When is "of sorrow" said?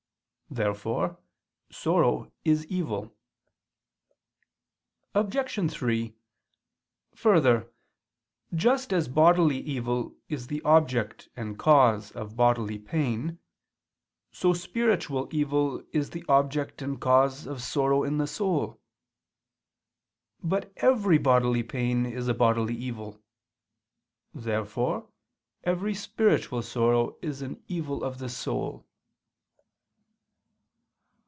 17.47-18.03